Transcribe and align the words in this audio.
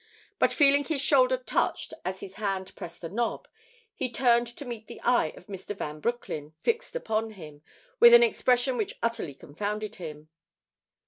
But 0.39 0.51
feeling 0.51 0.83
his 0.85 0.99
shoulder 0.99 1.37
touched 1.37 1.93
as 2.03 2.21
his 2.21 2.33
hand 2.41 2.73
pressed 2.75 3.01
the 3.01 3.09
knob, 3.09 3.47
he 3.93 4.09
turned 4.11 4.47
to 4.47 4.65
meet 4.65 4.87
the 4.87 4.99
eye 5.01 5.29
of 5.37 5.45
Mr. 5.45 5.77
Van 5.77 5.99
Broecklyn 5.99 6.53
fixed 6.63 6.95
upon 6.95 7.29
him 7.33 7.61
with 7.99 8.11
an 8.15 8.23
expression 8.23 8.77
which 8.77 8.97
utterly 9.03 9.35
confounded 9.35 9.97
him. 9.97 10.29